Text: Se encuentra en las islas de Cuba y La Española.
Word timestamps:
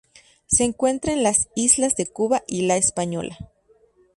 Se 0.47 0.63
encuentra 0.63 1.13
en 1.13 1.21
las 1.21 1.47
islas 1.55 1.95
de 1.95 2.07
Cuba 2.07 2.41
y 2.47 2.63
La 2.63 2.75
Española. 2.75 3.37